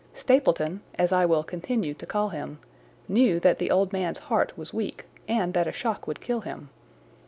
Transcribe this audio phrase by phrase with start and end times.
[0.15, 2.57] Stapleton, as I will continue to call him,
[3.07, 6.71] knew that the old man's heart was weak and that a shock would kill him.